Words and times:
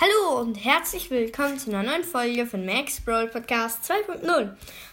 Hallo 0.00 0.40
und 0.40 0.56
herzlich 0.56 1.08
willkommen 1.12 1.56
zu 1.56 1.70
einer 1.70 1.84
neuen 1.84 2.02
Folge 2.02 2.46
von 2.46 2.66
Max 2.66 3.00
Brawl 3.00 3.28
Podcast 3.28 3.88
2.0. 3.88 4.50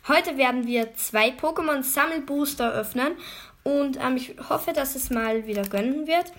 Heute 0.07 0.37
werden 0.37 0.67
wir 0.67 0.93
zwei 0.93 1.29
Pokémon 1.29 1.81
Sammelbooster 1.81 2.71
öffnen 2.71 3.13
und 3.63 3.97
ähm, 3.97 4.17
ich 4.17 4.35
hoffe, 4.47 4.73
dass 4.73 4.95
es 4.95 5.09
mal 5.09 5.47
wieder 5.47 5.63
gönnen 5.63 6.05
wird. 6.05 6.31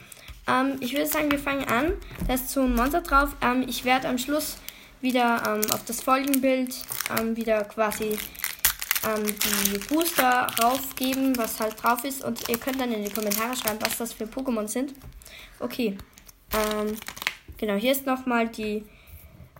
Ähm, 0.46 0.76
ich 0.78 0.92
würde 0.92 1.08
sagen, 1.08 1.32
wir 1.32 1.40
fangen 1.40 1.64
an. 1.64 1.94
Da 2.28 2.34
ist 2.34 2.56
ein 2.56 2.76
Monster 2.76 3.00
drauf. 3.00 3.34
Ähm, 3.42 3.64
ich 3.66 3.84
werde 3.84 4.08
am 4.08 4.16
Schluss 4.16 4.58
wieder 5.00 5.42
ähm, 5.44 5.62
auf 5.72 5.84
das 5.84 6.00
Folgenbild 6.00 6.72
ähm, 7.18 7.36
wieder 7.36 7.64
quasi 7.64 8.16
ähm, 9.04 9.24
die 9.72 9.78
Booster 9.92 10.46
raufgeben, 10.62 11.36
was 11.36 11.58
halt 11.58 11.82
drauf 11.82 12.04
ist. 12.04 12.22
Und 12.22 12.48
ihr 12.48 12.58
könnt 12.58 12.80
dann 12.80 12.92
in 12.92 13.04
die 13.04 13.10
Kommentare 13.10 13.56
schreiben, 13.56 13.80
was 13.80 13.98
das 13.98 14.12
für 14.12 14.24
Pokémon 14.24 14.68
sind. 14.68 14.94
Okay. 15.58 15.98
Ähm, 16.54 16.96
Genau, 17.62 17.74
hier 17.74 17.92
ist 17.92 18.06
nochmal 18.06 18.48
die 18.48 18.84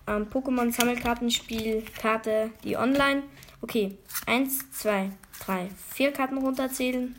ähm, 0.09 0.27
Pokémon-Sammelkartenspielkarte, 0.29 2.51
die 2.65 2.77
online. 2.77 3.23
Okay, 3.61 3.97
1, 4.27 4.73
2, 4.73 5.12
3, 5.47 5.69
4 5.91 6.11
Karten 6.11 6.38
runterzählen. 6.38 7.15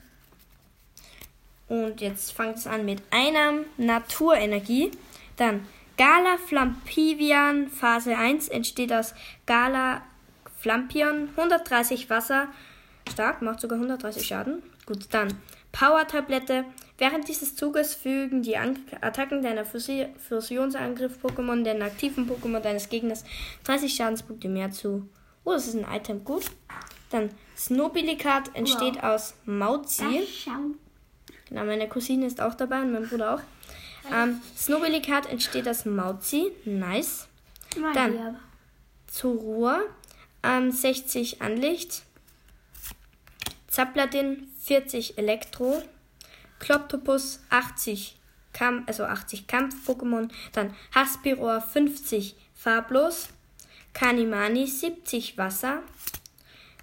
Und 1.70 2.02
jetzt 2.02 2.34
fängt 2.34 2.58
es 2.58 2.68
an 2.68 2.84
mit 2.84 3.02
einer 3.12 3.59
Naturenergie. 3.78 4.92
Dann 5.38 5.66
Gala 5.96 6.38
Flampivian 6.38 7.70
Phase 7.70 8.18
1 8.18 8.50
entsteht 8.50 8.92
aus 8.92 9.16
Gala 9.45 10.02
Flampion. 10.59 11.30
130 11.38 12.09
Wasser. 12.09 12.50
Stark, 13.09 13.42
macht 13.42 13.62
sogar 13.62 13.78
130 13.78 14.28
Schaden. 14.28 14.62
Gut, 14.86 15.06
dann 15.12 15.30
Power-Tablette. 15.73 16.63
Während 16.98 17.27
dieses 17.27 17.58
Zuges 17.58 17.94
fügen 17.94 18.41
die 18.44 18.55
Attacken 18.55 19.41
deiner 19.41 19.66
Fusionsangriff-Pokémon 19.66 21.64
den 21.64 21.81
aktiven 21.81 22.30
Pokémon 22.30 22.62
deines 22.62 22.88
Gegners 22.88 23.26
30 23.66 23.94
Schadenspunkte 23.94 24.48
mehr 24.48 24.72
zu. 24.72 25.09
Oh, 25.44 25.52
das 25.52 25.67
ist 25.67 25.75
ein 25.75 25.86
Item, 25.92 26.23
gut. 26.23 26.45
Dann 27.09 27.31
Snowbillicat 27.58 28.56
entsteht 28.56 28.95
wow. 28.95 29.03
aus 29.03 29.33
Mauzi. 29.45 30.25
Genau, 31.50 31.66
meine 31.66 31.89
Cousine 31.89 32.26
ist 32.26 32.39
auch 32.39 32.53
dabei 32.53 32.81
und 32.81 32.94
mein 32.94 33.09
Bruder 33.09 33.36
auch. 33.36 33.42
Ähm, 34.14 34.42
Snowbillicat 34.58 35.30
entsteht 35.30 35.67
aus 35.67 35.86
Mauzi. 35.86 36.52
Nice. 36.66 37.28
Dann 37.94 38.38
Zorua. 39.08 39.81
Ähm, 40.44 40.72
60 40.72 41.42
Anlicht. 41.42 42.03
Zapladin 43.74 44.48
40 44.60 45.18
Elektro, 45.18 45.82
Kloptopus 46.60 47.40
80 47.50 48.20
Kampf, 48.54 48.88
also 48.88 49.06
80 49.06 49.48
Kampf-Pokémon, 49.48 50.30
dann 50.52 50.76
Haspiror 50.94 51.60
50 51.60 52.36
farblos, 52.54 53.30
Kanimani 53.96 54.68
70 54.68 55.40
Wasser, 55.40 55.82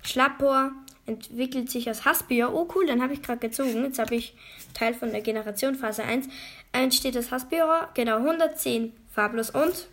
Schlappor 0.02 0.72
entwickelt 1.06 1.70
sich 1.70 1.88
aus 1.88 2.04
Haspior. 2.04 2.52
Oh 2.52 2.68
cool, 2.74 2.86
dann 2.86 3.02
habe 3.02 3.12
ich 3.12 3.22
gerade 3.22 3.38
gezogen. 3.38 3.84
Jetzt 3.84 4.00
habe 4.00 4.16
ich 4.16 4.34
Teil 4.74 4.92
von 4.92 5.12
der 5.12 5.20
Generation 5.20 5.76
Phase 5.76 6.02
1. 6.02 6.26
Entsteht 6.72 7.14
das 7.14 7.30
Haspior, 7.30 7.88
genau 7.94 8.16
110 8.16 8.92
farblos 9.14 9.50
und 9.50 9.86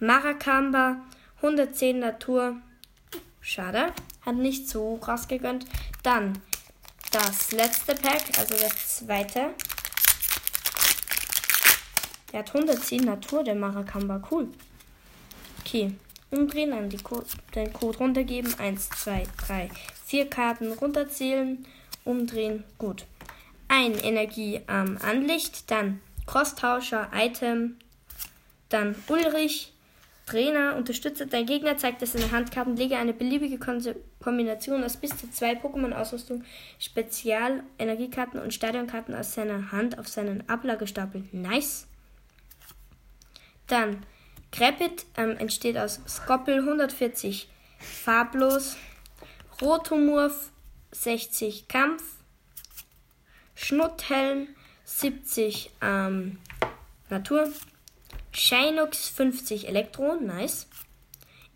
Maracamba 0.00 1.02
110 1.42 1.98
Natur. 1.98 2.56
Schade, 3.42 3.92
hat 4.24 4.36
nicht 4.36 4.68
so 4.68 4.96
krass 4.96 5.28
gegönnt. 5.28 5.66
Dann 6.02 6.38
das 7.10 7.52
letzte 7.52 7.94
Pack, 7.94 8.22
also 8.38 8.54
das 8.56 8.98
zweite. 8.98 9.50
Der 12.32 12.40
hat 12.40 12.48
110 12.54 13.04
Natur, 13.04 13.44
der 13.44 13.54
Maracamba. 13.54 14.20
Cool. 14.30 14.48
Okay. 15.60 15.94
Umdrehen, 16.30 16.70
dann 16.70 16.90
Code, 17.04 17.26
den 17.54 17.72
Code 17.72 17.98
runtergeben. 17.98 18.58
1, 18.58 18.90
2, 18.90 19.24
3, 19.46 19.70
4 20.06 20.30
Karten 20.30 20.72
runterzählen. 20.72 21.64
Umdrehen. 22.04 22.64
Gut. 22.78 23.06
Ein 23.68 23.94
Energie 23.94 24.60
am 24.66 24.96
ähm, 24.96 24.98
Anlicht. 25.02 25.70
Dann 25.70 26.00
Crosstauscher, 26.26 27.10
Item. 27.14 27.76
Dann 28.68 28.96
Ulrich. 29.06 29.73
Trainer, 30.26 30.76
unterstütze 30.76 31.26
dein 31.26 31.44
Gegner, 31.44 31.76
zeigt 31.76 32.00
es 32.02 32.14
in 32.14 32.22
der 32.22 32.32
Handkarten, 32.32 32.76
lege 32.76 32.96
eine 32.96 33.12
beliebige 33.12 33.58
Kombination 33.58 34.82
aus 34.82 34.96
bis 34.96 35.16
zu 35.16 35.30
zwei 35.30 35.52
Pokémon-Ausrüstung, 35.52 36.44
Spezial-Energiekarten 36.78 38.40
und 38.40 38.54
Stadionkarten 38.54 39.14
aus 39.14 39.34
seiner 39.34 39.70
Hand 39.70 39.98
auf 39.98 40.08
seinen 40.08 40.48
Ablagestapel. 40.48 41.24
Nice. 41.32 41.86
Dann 43.66 44.04
Crepit 44.50 45.04
ähm, 45.16 45.36
entsteht 45.36 45.76
aus 45.76 46.00
Skoppel 46.06 46.60
140 46.60 47.48
farblos, 47.78 48.76
Rotomurf 49.60 50.52
60 50.92 51.68
Kampf, 51.68 52.02
Schnutthelm 53.54 54.48
70 54.84 55.70
ähm, 55.82 56.38
Natur, 57.10 57.52
Shinox 58.34 59.08
50 59.08 59.68
Elektro, 59.68 60.16
nice. 60.16 60.66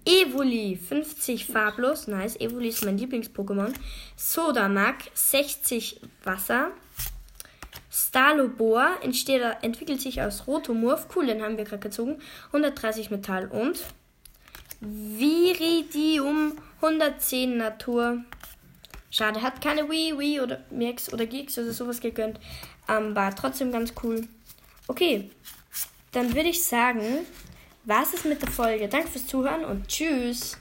Evoli 0.04 0.76
50 0.76 1.44
farblos, 1.44 2.06
nice. 2.06 2.36
Evoli 2.36 2.68
ist 2.68 2.84
mein 2.84 2.96
Lieblings-Pokémon. 2.96 3.74
Sodamac 4.16 5.10
60 5.12 6.00
Wasser. 6.24 6.70
Entsteht, 9.02 9.42
entwickelt 9.62 10.00
sich 10.00 10.22
aus 10.22 10.46
Rotomorph. 10.46 11.08
Cool, 11.14 11.26
den 11.26 11.42
haben 11.42 11.58
wir 11.58 11.64
gerade 11.64 11.82
gezogen. 11.82 12.22
130 12.46 13.10
Metall 13.10 13.48
und 13.48 13.80
Viridium 14.80 16.52
110 16.76 17.58
Natur. 17.58 18.24
Schade, 19.10 19.42
hat 19.42 19.60
keine 19.60 19.90
Wii, 19.90 20.18
Wii 20.18 20.40
oder 20.40 20.64
Max 20.70 21.12
oder 21.12 21.26
Geeks 21.26 21.58
oder 21.58 21.72
sowas 21.72 22.00
gegönnt. 22.00 22.38
Ähm, 22.88 23.16
war 23.16 23.34
trotzdem 23.34 23.72
ganz 23.72 23.92
cool. 24.02 24.28
Okay, 24.86 25.30
dann 26.12 26.34
würde 26.34 26.48
ich 26.48 26.64
sagen, 26.64 27.26
was 27.84 28.14
ist 28.14 28.24
mit 28.24 28.42
der 28.42 28.50
Folge? 28.50 28.88
Danke 28.88 29.08
fürs 29.08 29.26
Zuhören 29.26 29.64
und 29.64 29.88
tschüss. 29.88 30.58